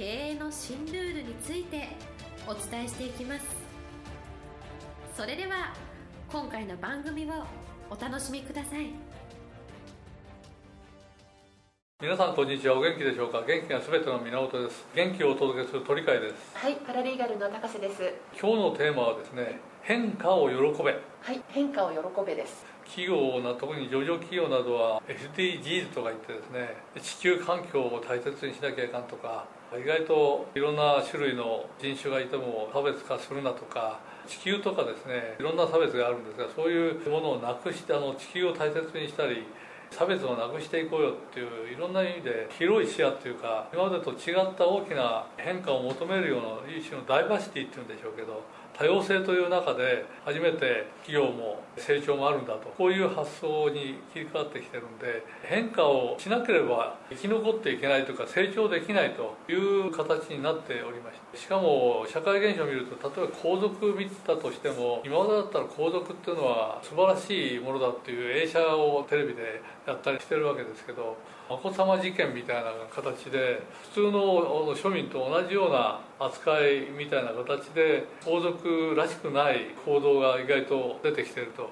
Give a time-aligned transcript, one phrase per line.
[0.00, 1.88] 経営の新ルールについて
[2.46, 3.44] お伝えしていきます。
[5.14, 5.74] それでは
[6.32, 7.44] 今回の番組を
[7.90, 8.86] お楽しみください。
[12.00, 12.78] 皆さんこんにちは。
[12.78, 13.42] お元気でしょうか？
[13.46, 14.86] 元気がすべての源です。
[14.94, 16.34] 元気をお届けする鳥海です。
[16.54, 18.14] はいパラリーガルの高瀬です。
[18.40, 20.92] 今日のテーマはですね変化を喜べ。
[20.92, 20.98] は
[21.30, 22.64] い変化を喜べです。
[22.86, 29.44] 企業な特に上場企業などは SDGs とか言ってですね地球環境を大切にしなきゃいかんとか
[29.78, 39.44] 意外といろんな種類の人種がいても差別化するなとか地球とかですねいろんな差別があるんですがそういうものをなくしてあの地球を大切にしたり
[39.90, 48.42] 差別をなくしていこうよっていういろんな意味で広い視野っていうか今までと違った大きな変化を求めるような一種のダイバーシティっていうんでしょうけど
[48.80, 52.72] 多様性という中で初めて企業も成長もあるんだと。
[52.78, 61.36] こういう発想に切り替わってきてるんで変化をしなければ生き残っていけないというか成長できないという形になっておりまして。
[61.36, 71.18] しかも社会現象を見ると例えば皇族見てたとしても今までだったら皇族っていうのは素晴らしいものだっていう映写をテレビでやったりしてるわけですけど
[71.50, 73.60] 眞子さま事件みたいな形で
[73.92, 81.70] 普通の庶民と同じような扱いみたいな形で皇族らしくない行動が意外と出てきてると。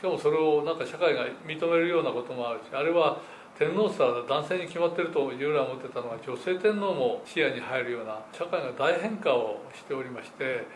[0.00, 3.20] しかもそれをなんか社会が認めるようなこともあるしあれは
[3.58, 10.66] 天皇さ男性に決まってると従来思ってたのが女性天皇も視野に入るような社会が大変化をしておりまして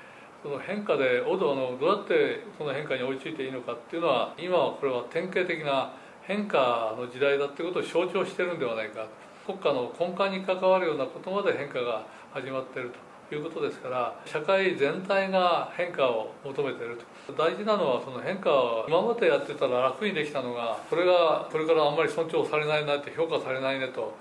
[0.42, 9.06] その変化でおどのどうやってその変化に追いついていいのかっていうのは今はこれは典型的な変化の時代だってことを象徴してるんではないか。
[9.46, 13.13] 国家の根幹に関わるようなことまで変化が始まっていると。
[13.32, 17.32] いうことですから社会全体が変化を求めていると。
[17.32, 24.14] 大事なのはその変化を今までやってたら楽にできたのがそれがこれからあんまり尊重されないなって評価されないねと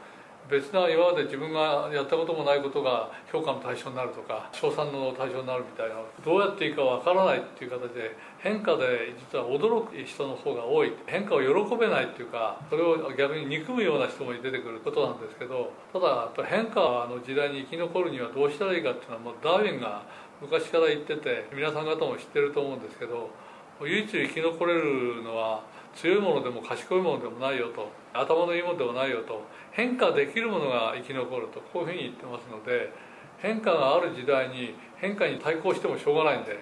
[0.50, 10.94] 別な今まで自分がやったこともないことが評価の対象になるとか称賛の対象になるみたいなどうやっていいかわからないっていう形で変化で実は驚く人の方が多い。
[11.08, 20.04] 変化を喜べないっていうかそれを逆に憎むような人も出てくることなんですけどただやっぱ変化の時代に生き残るにはどうしたらいいかっていうのはもうダーウィンが
[20.42, 23.30] 昔から言ってて皆さん方も知ってると思うんですけど
[23.88, 25.64] 唯一生き残れるのは
[25.96, 32.92] 強いものでも賢いものでもないよと頭のいいものでもないよと変化できるものが生き残るとこういうふうに言ってますので
[33.40, 36.58] 変化がある時代に変化に対抗してもしょうがないんで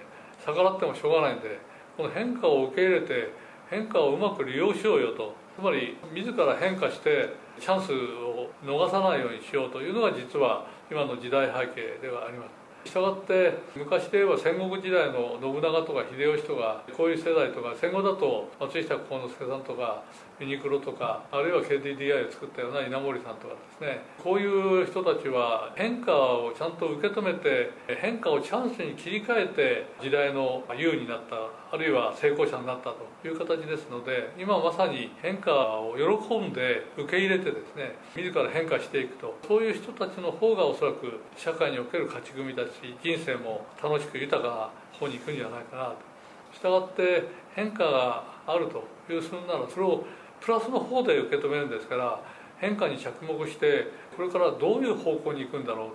[0.46, 1.60] 逆らってもしょうがないんで
[1.96, 3.32] この変化を受け入れて
[3.70, 7.30] 変化をうまく利用しようよとつまり自ら変化して
[7.60, 12.61] チャンスを逃さないようにしようというのが実は今の時代背景ではあります。
[12.86, 20.04] したがって昔で言えば戦国時代の信長とか秀吉とかこういう世代とか戦後だと松下幸之助さんとか
[20.42, 24.02] ユニクロとかあるいは KDDI を作ったような稲森さんとかですね。
[24.18, 24.46] こうい
[24.84, 27.70] う人たちは変化をちゃんと受け止めて
[28.02, 31.36] 変化をチャンスに切り替えて時代の優になった
[31.72, 39.38] あるいは成功者になったという形ですので今まさに変化を喜んで受け入れてですね自ら変化していくと。
[39.48, 46.12] そういう人たちの方がおそらく社会における勝ち組だし人生も楽しく豊か方に行くんじゃないかなと。
[46.54, 47.24] したがって
[47.56, 50.04] 変化があるというするならそれを
[50.40, 52.20] プラスの方で受け止めるんですから
[52.60, 55.90] 変化に着目してこれからどういう方向に行くんだろう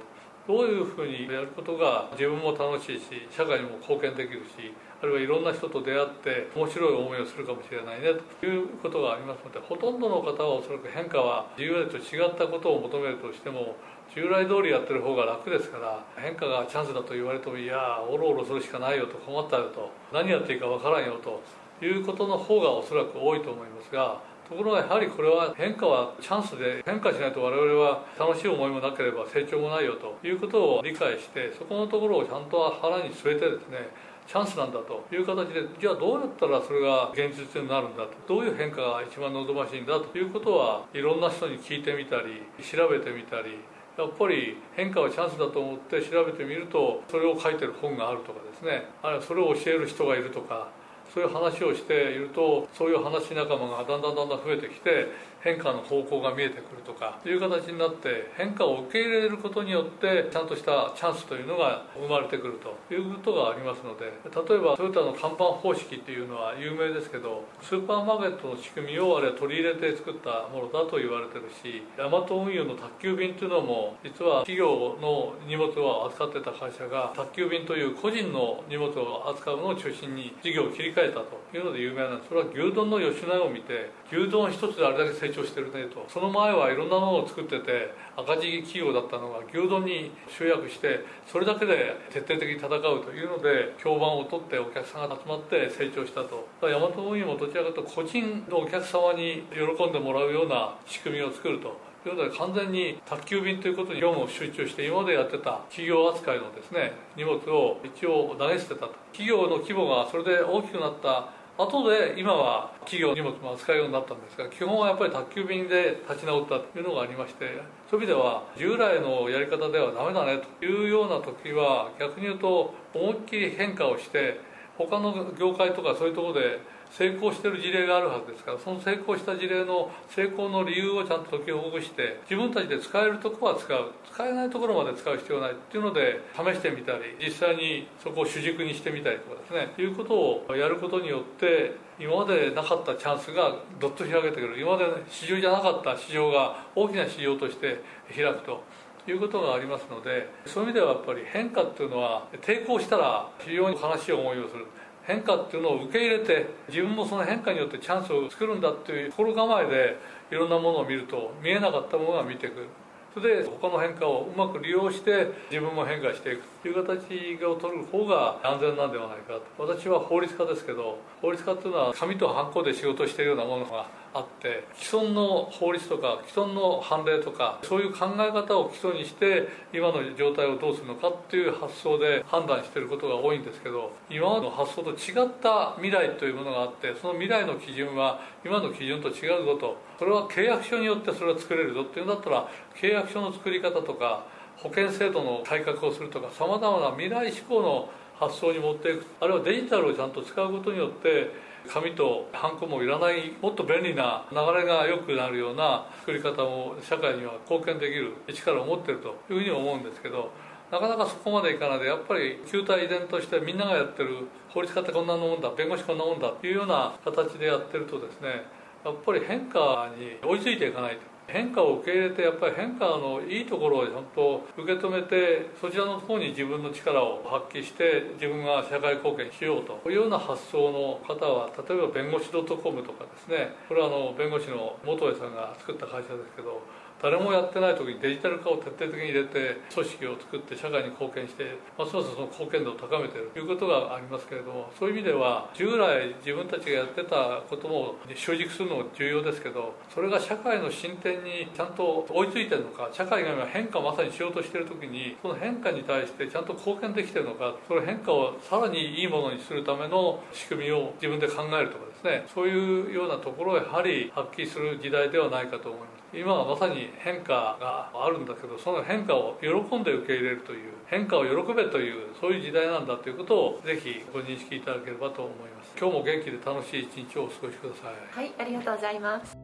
[0.47, 4.73] とどういうふうにやることが自分も楽しいし社会にも貢献できるし
[5.03, 13.77] あるいはいろんな人と出会って面白い思いをするかもしれないねということがありますのでほとんどの方はおそらく変化は従来と違ったことを求めるとしても
[14.15, 21.43] 従来通りやってる方が楽ですから変化がチャンスだと言われてもいやおろおろするしかないよと困ったよと何やっていいかわからんよと
[21.85, 33.91] いうことの方がおそらく多いと思いますがところがやはりこれは変化はチャンスで変化しないと我々は楽しい思いもなければ成長もないよということを理解してそこのところをちゃんと腹に据えてですね
[34.27, 43.59] チャンスなんだという形でじゃあどうやったらそれが現実になるんだとどういう変化が一番望ましいんだということはいろんな人に聞いてみたり調べてみたり。
[43.97, 48.85] やっぱり変化はチャンスだと思って調べてみるとそれを書いてる本があるとかですね。
[49.03, 50.69] あるいはそれを教える人がいるとか
[51.15, 55.09] そういう話をしているとそういう話仲間がだんだんだんだん増えてきて
[55.43, 82.29] 変化の方向が見えてくるとかいう形になって変化を受け入れることによってちゃんとしたチャンスというのが生まれてくるということがありますので例えばトヨタの看板方式っていうのは有名ですけどスーパーマーケットの仕組みをあれは取り入れて作ったものだと言われてるしヤマト運輸の宅急便っていうのも実は企業の荷物を扱ってた会社が宅急便という個人の荷物を扱うのを中心に事業を切り替えたというので有名なんです。
[82.29, 86.07] それは牛丼の吉野家を見て牛丼一つであれだけ成長してるねと。
[86.09, 96.47] その前はいろんなものを作ってて赤字企業だったのが牛丼に集約してそれだけで徹底的に戦うというので評判を取ってお客さんが集まって成長したと。
[96.69, 101.87] ヤマト運輸もどちらかというと個人のお客様に喜んでもらうような仕組みを作ると。
[102.09, 108.95] いうことで完全に宅急便ということに業務を集中して今までやってた企業扱いのですね荷物を一応投げ捨てたと。
[109.13, 117.47] 企業の規模がそれで大きくなった後で今は企業荷物も扱うようになったんですが基本はやっぱり宅急便で立ち直ったというのがありまして
[117.91, 124.39] そういう意味では従来のやり方ではダメだねというような時は逆に言うと思いっきり変化をして
[124.77, 126.61] 他の業界とかそういうところで
[126.91, 133.93] 成功してる事例があるはずですからその成功した事例の成功の理由をちゃんと解きほぐして自分たちで使えるところは使う。
[134.17, 139.75] 使えないところまで使う必要ないっていうので試してみたり実際にそこを主軸にしてみたりとかですね。
[139.77, 144.59] いうことをやることによって今までなかったチャンスがどっと開けてくる。
[144.59, 147.81] 今まで市場じゃなかった市場が大きな市場として
[148.15, 148.63] 開くと。
[149.09, 154.67] いうことがありますのでそういう意味ではやっぱり変化っていうのは抵抗したら非常に悲しい思いをする。
[155.07, 159.97] 変化っていうのを受け入れて自分もその変化によってチャンスを作るんだっていう心構えで
[160.31, 162.67] いろんなものを見ると見えなかったものが見てくる。
[163.15, 169.67] それで他の変化をうまく利用して自分も変化していくという形を取る方が安全なんではないかと。
[169.67, 173.87] 私は法律家ですけど法律家っていうのは紙とハンコで仕事してるようなものが
[174.17, 189.77] あって既存の法律とか既存の判例とかそういう考え方を基礎にして今の状態をどうするのかっていう発想で判断してることが多いんですけど今までの発想と違った未来というものがあってその未来の基準は今の基準と違うぞと。
[189.99, 194.27] それは契約書によってそれは作れるぞっていうんだったら契約書の作り方とか
[194.57, 199.07] 保険制度の改革をするとかさまざまな未来志向の発想に持っていく。
[199.21, 201.31] あるいはデジタルをちゃんと使うことによって
[201.69, 203.33] 紙とハンコもいらない。
[203.41, 210.31] もっと便利な流れが良くなるような作り方も社会には貢献できる力を持ってるというふうに思うんですけど
[210.71, 218.45] なかなかそこまでいかないでやっぱり旧体依然としてみんながやってる法律家ってこんなもんだ弁護士こんなもんだっていうような形でやってるとですね
[218.85, 221.16] やっぱり変化に追いついていかないと。
[221.29, 233.55] 変化を受け入れてやっぱり変化のいいところをちゃんと受け止めてそちらの方に自分の力を発揮して自分が社会貢献しようというような発想の方は例えば弁護士 .com とかですね。
[233.69, 236.63] これはあの弁護士の元江さんが作った会社ですけど
[237.03, 265.96] 誰もやってない時にデジタル化を徹底的に入れて組織を作って社会に貢献してますますその貢献度を高めているということがありますけれどもそういう意味では従来自分たちがやってたことも習熟するのも重要ですけどそれが社会の進展にちゃんと追いついてるのか社会が今変化まさにしようとしている時にその変化に対してちゃんと貢献できてるのかその変化をさらにいいものにするための仕組みを自分で考えるとかですねそういうようなところをやはり発揮する時代ではないかと思います。
[266.19, 275.75] 今はまさに変化があるんだけどその変化を喜んで受け入れるという変化を喜べというそういう時代なんだということをぜひご認識いただければと思います。
[275.79, 277.95] 今日も元気で楽しい一日をお過ごしください。
[278.11, 279.37] はいありがとうございます。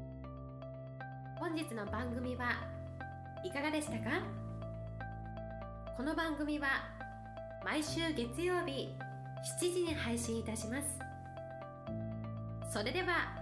[1.39, 2.53] 本日の番組は
[3.45, 4.23] いかがでしたか？
[5.97, 6.69] この番組は
[7.65, 8.89] 毎週月曜日
[9.61, 10.99] 7時に配信いたします。
[12.73, 13.37] それでは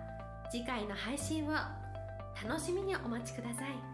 [0.50, 1.52] 次回の配信を
[2.46, 3.89] 楽しみにお待ちください。